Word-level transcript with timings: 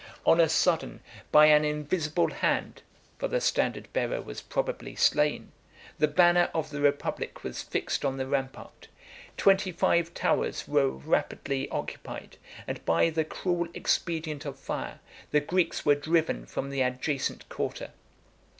On 0.25 0.39
a 0.39 0.49
sudden, 0.49 0.99
by 1.31 1.45
an 1.45 1.63
invisible 1.63 2.31
hand, 2.31 2.81
(for 3.19 3.27
the 3.27 3.39
standard 3.39 3.87
bearer 3.93 4.19
was 4.19 4.41
probably 4.41 4.95
slain,) 4.95 5.51
the 5.99 6.07
banner 6.07 6.49
of 6.55 6.71
the 6.71 6.81
republic 6.81 7.43
was 7.43 7.61
fixed 7.61 8.03
on 8.03 8.17
the 8.17 8.25
rampart: 8.25 8.87
twenty 9.37 9.71
five 9.71 10.11
towers 10.15 10.67
were 10.67 10.89
rapidly 10.89 11.69
occupied; 11.69 12.37
and, 12.65 12.83
by 12.83 13.11
the 13.11 13.23
cruel 13.23 13.67
expedient 13.75 14.43
of 14.43 14.57
fire, 14.57 14.99
the 15.29 15.39
Greeks 15.39 15.85
were 15.85 15.93
driven 15.93 16.47
from 16.47 16.71
the 16.71 16.81
adjacent 16.81 17.47
quarter. 17.47 17.91